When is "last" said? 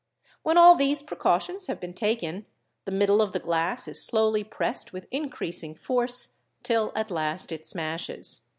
7.11-7.51